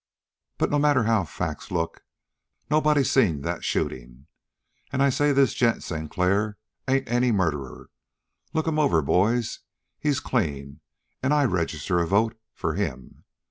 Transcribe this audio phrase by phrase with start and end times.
[0.57, 2.03] But no matter how facts look,
[2.71, 4.25] nobody seen that shooting.
[4.91, 7.91] And I say this gent Sinclair ain't any murderer.
[8.51, 9.59] Look him over, boys.
[9.99, 10.79] He's clean,
[11.21, 13.25] and I register a vote for him.